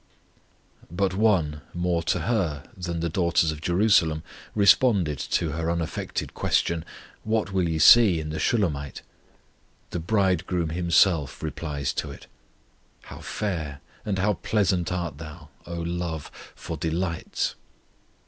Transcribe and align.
But 0.89 1.13
One, 1.13 1.61
more 1.75 2.01
to 2.01 2.21
her 2.21 2.63
than 2.75 3.01
the 3.01 3.07
daughters 3.09 3.51
of 3.51 3.61
Jerusalem, 3.61 4.23
responded 4.55 5.19
to 5.19 5.51
her 5.51 5.69
unaffected 5.69 6.33
question, 6.33 6.85
"What 7.23 7.53
will 7.53 7.69
ye 7.69 7.77
see 7.77 8.19
in 8.19 8.31
the 8.31 8.39
Shulamite?" 8.39 9.03
The 9.91 9.99
Bridegroom 9.99 10.69
Himself 10.69 11.43
replies 11.43 11.93
to 11.93 12.09
it: 12.09 12.25
How 13.03 13.19
fair 13.19 13.79
and 14.03 14.17
how 14.17 14.33
pleasant 14.41 14.91
art 14.91 15.19
thou, 15.19 15.49
O 15.67 15.75
love, 15.75 16.31
for 16.55 16.77
delights! 16.77 17.53